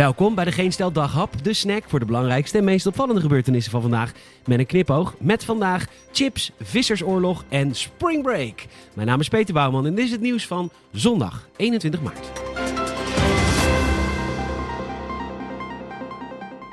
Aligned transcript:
Welkom 0.00 0.34
bij 0.34 0.44
de 0.44 0.52
Geen 0.52 0.72
Stel 0.72 0.92
Daghap, 0.92 1.44
de 1.44 1.52
snack 1.52 1.82
voor 1.86 1.98
de 1.98 2.04
belangrijkste 2.04 2.58
en 2.58 2.64
meest 2.64 2.86
opvallende 2.86 3.20
gebeurtenissen 3.20 3.72
van 3.72 3.80
vandaag. 3.80 4.12
Met 4.46 4.58
een 4.58 4.66
knipoog 4.66 5.14
met 5.18 5.44
vandaag 5.44 5.86
chips, 6.12 6.52
vissersoorlog 6.60 7.44
en 7.48 7.74
spring 7.74 8.22
break. 8.22 8.64
Mijn 8.94 9.06
naam 9.06 9.20
is 9.20 9.28
Peter 9.28 9.54
Bouwman 9.54 9.86
en 9.86 9.94
dit 9.94 10.04
is 10.04 10.10
het 10.10 10.20
nieuws 10.20 10.46
van 10.46 10.70
zondag 10.92 11.48
21 11.56 12.02
maart. 12.02 12.49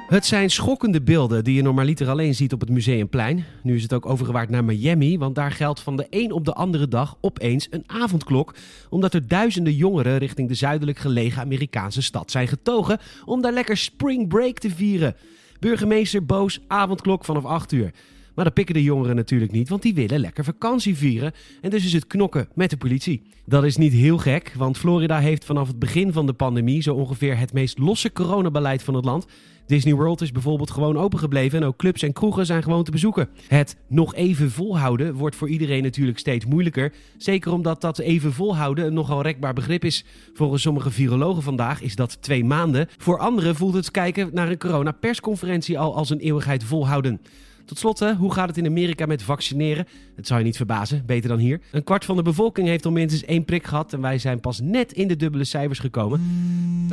Het 0.07 0.25
zijn 0.25 0.49
schokkende 0.49 1.01
beelden 1.01 1.43
die 1.43 1.55
je 1.55 1.61
normaliter 1.61 2.09
alleen 2.09 2.35
ziet 2.35 2.53
op 2.53 2.59
het 2.59 2.69
Museumplein. 2.69 3.45
Nu 3.63 3.75
is 3.75 3.83
het 3.83 3.93
ook 3.93 4.05
overgewaard 4.05 4.49
naar 4.49 4.63
Miami, 4.63 5.17
want 5.17 5.35
daar 5.35 5.51
geldt 5.51 5.79
van 5.79 5.97
de 5.97 6.07
een 6.09 6.31
op 6.31 6.45
de 6.45 6.53
andere 6.53 6.87
dag 6.87 7.17
opeens 7.21 7.67
een 7.69 7.83
avondklok. 7.87 8.55
Omdat 8.89 9.13
er 9.13 9.27
duizenden 9.27 9.73
jongeren 9.73 10.17
richting 10.17 10.47
de 10.47 10.53
zuidelijk 10.53 10.97
gelegen 10.97 11.41
Amerikaanse 11.41 12.01
stad 12.01 12.31
zijn 12.31 12.47
getogen 12.47 12.99
om 13.25 13.41
daar 13.41 13.53
lekker 13.53 13.77
spring 13.77 14.27
break 14.27 14.57
te 14.57 14.69
vieren. 14.69 15.15
Burgemeester 15.59 16.25
boos, 16.25 16.59
avondklok 16.67 17.25
vanaf 17.25 17.45
8 17.45 17.71
uur. 17.71 17.91
Maar 18.37 18.45
dat 18.45 18.55
pikken 18.55 18.75
de 18.75 18.83
jongeren 18.83 19.15
natuurlijk 19.15 19.51
niet, 19.51 19.69
want 19.69 19.81
die 19.81 19.93
willen 19.93 20.19
lekker 20.19 20.43
vakantie 20.43 20.95
vieren. 20.95 21.31
En 21.61 21.69
dus 21.69 21.85
is 21.85 21.93
het 21.93 22.07
knokken 22.07 22.47
met 22.53 22.69
de 22.69 22.77
politie. 22.77 23.21
Dat 23.45 23.63
is 23.63 23.77
niet 23.77 23.93
heel 23.93 24.17
gek, 24.17 24.53
want 24.57 24.77
Florida 24.77 25.19
heeft 25.19 25.45
vanaf 25.45 25.67
het 25.67 25.79
begin 25.79 26.13
van 26.13 26.25
de 26.25 26.33
pandemie 26.33 26.81
zo 26.81 26.95
ongeveer 26.95 27.37
het 27.37 27.53
meest 27.53 27.77
losse 27.77 28.11
coronabeleid 28.11 28.83
van 28.83 28.93
het 28.93 29.05
land. 29.05 29.25
Disney 29.67 29.93
World 29.93 30.21
is 30.21 30.31
bijvoorbeeld 30.31 30.71
gewoon 30.71 30.97
open 30.97 31.19
gebleven 31.19 31.61
en 31.61 31.67
ook 31.67 31.77
clubs 31.77 32.01
en 32.01 32.13
kroegen 32.13 32.45
zijn 32.45 32.63
gewoon 32.63 32.83
te 32.83 32.91
bezoeken. 32.91 33.29
Het 33.47 33.77
nog 33.87 34.15
even 34.15 34.51
volhouden 34.51 35.13
wordt 35.13 35.35
voor 35.35 35.49
iedereen 35.49 35.83
natuurlijk 35.83 36.19
steeds 36.19 36.45
moeilijker. 36.45 36.93
Zeker 37.17 37.51
omdat 37.51 37.81
dat 37.81 37.99
even 37.99 38.33
volhouden 38.33 38.85
een 38.85 38.93
nogal 38.93 39.21
rekbaar 39.21 39.53
begrip 39.53 39.85
is. 39.85 40.05
Volgens 40.33 40.61
sommige 40.61 40.91
virologen 40.91 41.43
vandaag 41.43 41.81
is 41.81 41.95
dat 41.95 42.21
twee 42.21 42.45
maanden. 42.45 42.87
Voor 42.97 43.19
anderen 43.19 43.55
voelt 43.55 43.73
het 43.73 43.91
kijken 43.91 44.29
naar 44.33 44.49
een 44.49 44.57
corona-persconferentie 44.57 45.79
al 45.79 45.95
als 45.95 46.09
een 46.09 46.19
eeuwigheid 46.19 46.63
volhouden. 46.63 47.19
Tot 47.67 47.77
slot, 47.77 47.99
hoe 47.99 48.33
gaat 48.33 48.47
het 48.47 48.57
in 48.57 48.65
Amerika 48.65 49.05
met 49.05 49.23
vaccineren? 49.23 49.87
Het 50.15 50.27
zou 50.27 50.39
je 50.39 50.45
niet 50.45 50.55
verbazen, 50.55 51.03
beter 51.05 51.29
dan 51.29 51.37
hier. 51.37 51.61
Een 51.71 51.83
kwart 51.83 52.05
van 52.05 52.15
de 52.15 52.21
bevolking 52.21 52.67
heeft 52.67 52.85
al 52.85 52.91
minstens 52.91 53.25
één 53.25 53.45
prik 53.45 53.65
gehad 53.65 53.93
en 53.93 54.01
wij 54.01 54.17
zijn 54.17 54.39
pas 54.39 54.59
net 54.59 54.91
in 54.91 55.07
de 55.07 55.15
dubbele 55.15 55.43
cijfers 55.43 55.79
gekomen. 55.79 56.21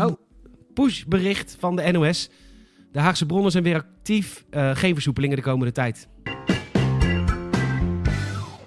Oh, 0.01 0.17
pushbericht 0.75 1.57
van 1.59 1.77
de 1.77 1.93
NOS. 1.93 2.31
De 2.93 2.99
Haagse 3.01 3.27
bronnen 3.27 3.51
zijn 3.51 3.65
weer 3.65 3.75
actief. 3.75 4.45
Uh, 4.51 4.77
geen 4.77 4.95
versoepelingen 4.95 5.37
de 5.37 5.43
komende 5.43 5.73
tijd. 5.73 6.09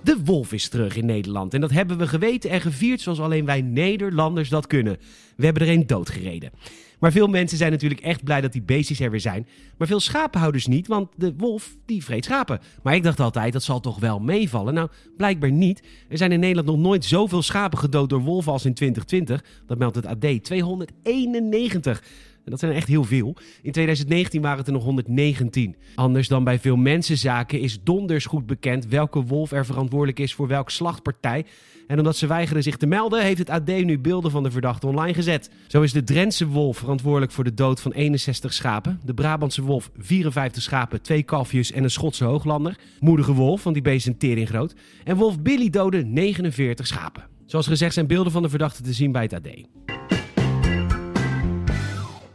De 0.03 0.17
wolf 0.23 0.53
is 0.53 0.69
terug 0.69 0.95
in 0.95 1.05
Nederland. 1.05 1.53
En 1.53 1.61
dat 1.61 1.71
hebben 1.71 1.97
we 1.97 2.07
geweten 2.07 2.49
en 2.49 2.61
gevierd 2.61 3.01
zoals 3.01 3.19
alleen 3.19 3.45
wij 3.45 3.61
Nederlanders 3.61 4.49
dat 4.49 4.67
kunnen. 4.67 4.97
We 5.35 5.45
hebben 5.45 5.63
er 5.63 5.73
een 5.73 5.87
doodgereden. 5.87 6.51
Maar 6.99 7.11
veel 7.11 7.27
mensen 7.27 7.57
zijn 7.57 7.71
natuurlijk 7.71 8.01
echt 8.01 8.23
blij 8.23 8.41
dat 8.41 8.51
die 8.51 8.61
beestjes 8.61 8.99
er 8.99 9.11
weer 9.11 9.19
zijn. 9.19 9.47
Maar 9.77 9.87
veel 9.87 9.99
schapenhouders 9.99 10.67
niet, 10.67 10.87
want 10.87 11.09
de 11.15 11.33
wolf 11.37 11.75
die 11.85 12.03
vreet 12.03 12.25
schapen. 12.25 12.59
Maar 12.83 12.95
ik 12.95 13.03
dacht 13.03 13.19
altijd, 13.19 13.53
dat 13.53 13.63
zal 13.63 13.79
toch 13.79 13.99
wel 13.99 14.19
meevallen? 14.19 14.73
Nou, 14.73 14.89
blijkbaar 15.17 15.51
niet. 15.51 15.83
Er 16.09 16.17
zijn 16.17 16.31
in 16.31 16.39
Nederland 16.39 16.67
nog 16.67 16.77
nooit 16.77 17.05
zoveel 17.05 17.41
schapen 17.41 17.77
gedood 17.77 18.09
door 18.09 18.21
wolven 18.21 18.51
als 18.51 18.65
in 18.65 18.73
2020. 18.73 19.43
Dat 19.65 19.77
meldt 19.77 19.95
het 19.95 20.05
AD. 20.05 20.43
291. 20.43 22.03
En 22.47 22.53
dat 22.53 22.61
zijn 22.61 22.73
echt 22.73 22.87
heel 22.87 23.03
veel. 23.03 23.35
In 23.61 23.71
2019 23.71 24.41
waren 24.41 24.57
het 24.57 24.67
er 24.67 24.73
nog 24.73 24.83
119. 24.83 25.75
Anders 25.95 26.27
dan 26.27 26.43
bij 26.43 26.59
veel 26.59 26.75
mensenzaken 26.75 27.59
is 27.59 27.83
donders 27.83 28.25
goed 28.25 28.45
bekend 28.45 28.87
welke 28.87 29.23
wolf 29.23 29.51
er 29.51 29.65
verantwoordelijk 29.65 30.19
is 30.19 30.33
voor 30.33 30.47
welke 30.47 30.71
slachtpartij. 30.71 31.45
En 31.87 31.97
omdat 31.97 32.17
ze 32.17 32.27
weigeren 32.27 32.63
zich 32.63 32.77
te 32.77 32.85
melden, 32.85 33.23
heeft 33.23 33.37
het 33.37 33.49
AD 33.49 33.67
nu 33.67 33.99
beelden 33.99 34.31
van 34.31 34.43
de 34.43 34.51
verdachte 34.51 34.87
online 34.87 35.13
gezet. 35.13 35.49
Zo 35.67 35.81
is 35.81 35.91
de 35.91 36.03
Drentse 36.03 36.47
wolf 36.47 36.77
verantwoordelijk 36.77 37.31
voor 37.31 37.43
de 37.43 37.53
dood 37.53 37.81
van 37.81 37.91
61 37.91 38.53
schapen. 38.53 38.99
De 39.05 39.13
Brabantse 39.13 39.61
wolf 39.61 39.89
54 39.97 40.63
schapen, 40.63 41.01
twee 41.01 41.23
kalfjes 41.23 41.71
en 41.71 41.83
een 41.83 41.91
Schotse 41.91 42.23
hooglander. 42.23 42.79
Moedige 42.99 43.33
wolf, 43.33 43.63
want 43.63 43.75
die 43.75 43.83
beest 43.83 44.07
is 44.07 44.15
een 44.19 44.47
groot. 44.47 44.75
En 45.03 45.15
wolf 45.15 45.39
Billy 45.41 45.69
doodde 45.69 46.03
49 46.03 46.87
schapen. 46.87 47.27
Zoals 47.45 47.67
gezegd 47.67 47.93
zijn 47.93 48.07
beelden 48.07 48.31
van 48.31 48.41
de 48.41 48.49
verdachte 48.49 48.81
te 48.81 48.93
zien 48.93 49.11
bij 49.11 49.21
het 49.21 49.33
AD. 49.33 49.96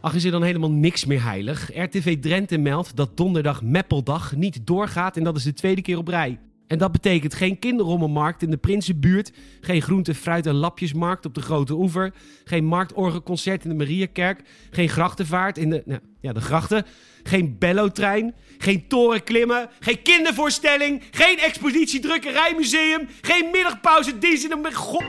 Ach, 0.03 0.13
is 0.13 0.23
er 0.23 0.31
dan 0.31 0.43
helemaal 0.43 0.71
niks 0.71 1.05
meer 1.05 1.23
heilig? 1.23 1.69
RTV 1.73 2.19
Drenthe 2.19 2.57
meldt 2.57 2.95
dat 2.95 3.17
donderdag 3.17 3.61
Meppeldag 3.61 4.35
niet 4.35 4.67
doorgaat 4.67 5.17
en 5.17 5.23
dat 5.23 5.35
is 5.35 5.43
de 5.43 5.53
tweede 5.53 5.81
keer 5.81 5.97
op 5.97 6.07
rij. 6.07 6.39
En 6.67 6.77
dat 6.77 6.91
betekent 6.91 7.33
geen 7.33 7.59
kinderrommelmarkt 7.59 8.41
in 8.41 8.49
de 8.49 8.57
Prinsenbuurt, 8.57 9.31
geen 9.61 9.81
groente, 9.81 10.15
fruit 10.15 10.45
en 10.45 10.53
lapjesmarkt 10.53 11.25
op 11.25 11.33
de 11.33 11.41
Grote 11.41 11.73
Oever, 11.73 12.13
geen 12.43 12.65
marktorgelconcert 12.65 13.63
in 13.63 13.69
de 13.69 13.75
Mariakerk, 13.75 14.41
geen 14.71 14.89
grachtenvaart 14.89 15.57
in 15.57 15.69
de, 15.69 15.83
nou, 15.85 15.99
ja, 16.21 16.33
de 16.33 16.41
grachten, 16.41 16.85
geen 17.23 17.55
bellotrein, 17.59 18.33
geen 18.57 18.87
torenklimmen, 18.87 19.69
geen 19.79 20.01
kindervoorstelling, 20.01 21.03
geen 21.11 21.39
expositie 21.39 21.99
drukkerijmuseum, 21.99 23.07
geen 23.21 23.49
middagpauze 23.51 24.17
dienst 24.17 24.43
in 24.43 24.49
de... 24.49 24.73
God... 24.73 25.03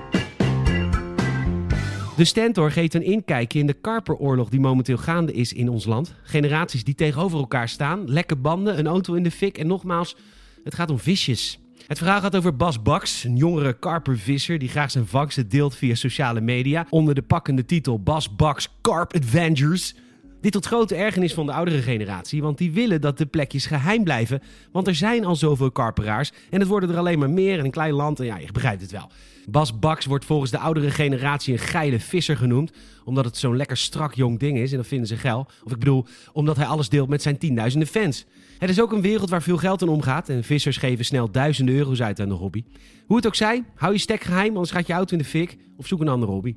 De 2.17 2.25
Stentor 2.25 2.71
geeft 2.71 2.95
een 2.95 3.03
inkijkje 3.03 3.59
in 3.59 3.67
de 3.67 3.73
karperoorlog 3.73 4.49
die 4.49 4.61
momenteel 4.61 4.97
gaande 4.97 5.33
is 5.33 5.53
in 5.53 5.69
ons 5.69 5.85
land. 5.85 6.15
Generaties 6.23 6.85
die 6.85 6.95
tegenover 6.95 7.39
elkaar 7.39 7.69
staan, 7.69 8.11
lekke 8.11 8.37
banden, 8.37 8.79
een 8.79 8.87
auto 8.87 9.15
in 9.15 9.23
de 9.23 9.31
fik 9.31 9.59
en 9.59 9.67
nogmaals, 9.67 10.17
het 10.65 10.75
gaat 10.75 10.91
om 10.91 10.99
visjes. 10.99 11.59
Het 11.87 11.99
verhaal 11.99 12.21
gaat 12.21 12.37
over 12.37 12.57
Bas 12.57 12.83
Baks, 12.83 13.25
een 13.25 13.37
jongere 13.37 13.79
karpervisser 13.79 14.59
die 14.59 14.69
graag 14.69 14.91
zijn 14.91 15.07
vangsten 15.07 15.49
deelt 15.49 15.77
via 15.77 15.95
sociale 15.95 16.41
media 16.41 16.87
onder 16.91 17.15
de 17.15 17.23
pakkende 17.23 17.65
titel 17.65 18.03
Bas 18.03 18.37
Baks 18.37 18.69
Carp 18.81 19.15
Adventures. 19.15 19.95
Dit 20.45 20.53
tot 20.53 20.67
grote 20.67 20.95
ergernis 20.95 21.35
van 21.35 21.47
de 21.47 21.53
oudere 21.53 21.83
generatie, 21.83 22.43
want 22.43 22.59
die 22.59 22.73
willen 22.73 23.01
dat 23.01 23.19
de 23.19 23.27
plekjes 23.27 23.67
geheim 23.67 24.05
blijven. 24.05 24.43
Want 24.73 24.87
er 24.87 24.95
zijn 24.95 25.25
al 25.25 25.37
zoveel 25.37 25.71
karperaars 25.71 26.33
en 26.51 26.61
het 26.61 26.69
worden 26.69 26.91
er 26.91 26.97
alleen 26.97 27.19
maar 27.19 27.31
meer 27.31 27.59
in 27.59 27.65
een 27.65 27.71
klein 27.71 27.93
land. 27.93 28.21
En 28.21 28.27
ja, 28.27 28.39
je 28.39 28.53
begrijpt 28.53 28.81
het 28.81 28.91
wel. 28.91 29.11
Bas 29.49 29.79
Baks 29.79 30.07
wordt 30.07 30.25
volgens 30.25 30.51
de 30.51 30.59
oudere 30.59 30.91
generatie 30.91 31.53
een 31.53 31.59
geile 31.59 32.01
visser 32.01 32.37
genoemd, 32.37 32.73
omdat 33.05 33.25
het 33.25 33.37
zo'n 33.37 33.57
lekker 33.57 33.77
strak 33.77 34.15
jong 34.15 34.39
ding 34.39 34.59
is 34.59 34.71
en 34.71 34.77
dat 34.77 34.87
vinden 34.87 35.09
ze 35.09 35.17
geil. 35.17 35.47
Of 35.65 35.73
ik 35.73 35.79
bedoel, 35.79 36.07
omdat 36.33 36.57
hij 36.57 36.67
alles 36.67 36.89
deelt 36.89 37.09
met 37.09 37.23
zijn 37.23 37.39
tienduizenden 37.39 37.89
fans. 37.89 38.25
Het 38.59 38.71
is 38.71 38.81
ook 38.81 38.93
een 38.93 39.03
wereld 39.03 39.31
waar 39.31 39.43
veel 39.43 39.57
geld 39.57 39.83
in 39.83 39.89
omgaat 39.89 40.29
en 40.29 40.45
vissers 40.45 40.77
geven 40.77 41.05
snel 41.05 41.31
duizenden 41.31 41.75
euro's 41.75 42.03
uit 42.03 42.21
aan 42.21 42.29
de 42.29 42.35
hobby. 42.35 42.65
Hoe 43.07 43.17
het 43.17 43.27
ook 43.27 43.35
zij, 43.35 43.65
hou 43.75 43.93
je 43.93 43.99
stek 43.99 44.23
geheim, 44.23 44.53
anders 44.53 44.71
gaat 44.71 44.87
je 44.87 44.93
auto 44.93 45.13
in 45.13 45.23
de 45.23 45.29
fik 45.29 45.57
of 45.77 45.87
zoek 45.87 46.01
een 46.01 46.09
andere 46.09 46.33
hobby. 46.33 46.57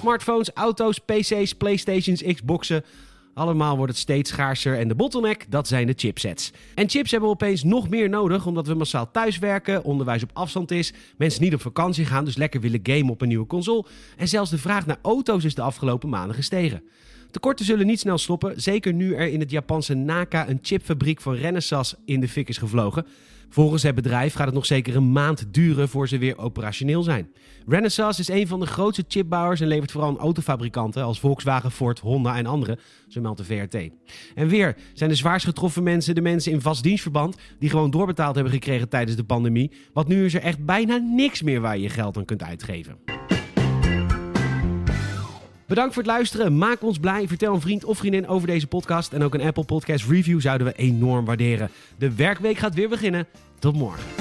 Smartphones, 0.00 0.50
auto's, 0.54 0.98
PC's, 0.98 1.54
PlayStations, 1.54 2.22
Xboxen. 2.22 2.84
Allemaal 3.34 3.76
wordt 3.76 3.92
het 3.92 4.00
steeds 4.00 4.30
schaarser 4.30 4.78
en 4.78 4.88
de 4.88 4.94
bottleneck, 4.94 5.46
dat 5.48 5.68
zijn 5.68 5.86
de 5.86 5.92
chipsets. 5.96 6.52
En 6.74 6.88
chips 6.88 7.10
hebben 7.10 7.28
we 7.28 7.34
opeens 7.34 7.62
nog 7.62 7.88
meer 7.88 8.08
nodig 8.08 8.46
omdat 8.46 8.66
we 8.66 8.74
massaal 8.74 9.10
thuiswerken, 9.10 9.84
onderwijs 9.84 10.22
op 10.22 10.30
afstand 10.32 10.70
is, 10.70 10.92
mensen 11.16 11.42
niet 11.42 11.54
op 11.54 11.60
vakantie 11.60 12.04
gaan, 12.04 12.24
dus 12.24 12.36
lekker 12.36 12.60
willen 12.60 12.80
gamen 12.82 13.10
op 13.10 13.20
een 13.20 13.28
nieuwe 13.28 13.46
console. 13.46 13.84
En 14.16 14.28
zelfs 14.28 14.50
de 14.50 14.58
vraag 14.58 14.86
naar 14.86 14.98
auto's 15.02 15.44
is 15.44 15.54
de 15.54 15.62
afgelopen 15.62 16.08
maanden 16.08 16.34
gestegen. 16.34 16.82
Tekorten 17.30 17.64
zullen 17.64 17.86
niet 17.86 18.00
snel 18.00 18.18
stoppen, 18.18 18.60
zeker 18.60 18.92
nu 18.92 19.14
er 19.14 19.28
in 19.28 19.40
het 19.40 19.50
Japanse 19.50 19.94
Naka 19.94 20.48
een 20.48 20.58
chipfabriek 20.62 21.20
van 21.20 21.34
Renesas 21.34 21.94
in 22.04 22.20
de 22.20 22.28
fik 22.28 22.48
is 22.48 22.58
gevlogen. 22.58 23.06
Volgens 23.48 23.82
het 23.82 23.94
bedrijf 23.94 24.34
gaat 24.34 24.46
het 24.46 24.54
nog 24.54 24.66
zeker 24.66 24.96
een 24.96 25.12
maand 25.12 25.54
duren 25.54 25.88
voor 25.88 26.08
ze 26.08 26.18
weer 26.18 26.38
operationeel 26.38 27.02
zijn. 27.02 27.30
Renesas 27.66 28.18
is 28.18 28.28
een 28.28 28.46
van 28.46 28.60
de 28.60 28.66
grootste 28.66 29.04
chipbouwers 29.08 29.60
en 29.60 29.66
levert 29.66 29.90
vooral 29.90 30.10
aan 30.10 30.18
autofabrikanten 30.18 31.02
als 31.02 31.20
Volkswagen, 31.20 31.70
Ford, 31.70 31.98
Honda 31.98 32.36
en 32.36 32.46
andere, 32.46 32.78
zo 33.08 33.20
meldt 33.20 33.38
de 33.38 33.44
VRT. 33.44 33.90
En 34.34 34.48
weer 34.48 34.76
zijn 34.94 35.10
de 35.10 35.16
zwaarst 35.16 35.46
getroffen 35.46 35.82
mensen 35.82 36.14
de 36.14 36.20
mensen 36.20 36.52
in 36.52 36.60
vast 36.60 36.82
dienstverband 36.82 37.36
die 37.58 37.70
gewoon 37.70 37.90
doorbetaald 37.90 38.34
hebben 38.34 38.52
gekregen 38.52 38.88
tijdens 38.88 39.16
de 39.16 39.24
pandemie. 39.24 39.70
Want 39.92 40.08
nu 40.08 40.24
is 40.24 40.34
er 40.34 40.42
echt 40.42 40.64
bijna 40.64 40.96
niks 40.96 41.42
meer 41.42 41.60
waar 41.60 41.76
je 41.76 41.82
je 41.82 41.88
geld 41.88 42.16
aan 42.16 42.24
kunt 42.24 42.42
uitgeven. 42.42 43.09
Bedankt 45.70 45.94
voor 45.94 46.02
het 46.02 46.12
luisteren. 46.12 46.58
Maak 46.58 46.82
ons 46.82 46.98
blij. 46.98 47.28
Vertel 47.28 47.54
een 47.54 47.60
vriend 47.60 47.84
of 47.84 47.98
vriendin 47.98 48.28
over 48.28 48.46
deze 48.46 48.66
podcast. 48.66 49.12
En 49.12 49.22
ook 49.22 49.34
een 49.34 49.40
Apple 49.40 49.64
Podcast 49.64 50.06
review 50.06 50.40
zouden 50.40 50.66
we 50.66 50.72
enorm 50.72 51.24
waarderen. 51.24 51.70
De 51.98 52.14
werkweek 52.14 52.58
gaat 52.58 52.74
weer 52.74 52.88
beginnen. 52.88 53.26
Tot 53.58 53.74
morgen. 53.74 54.19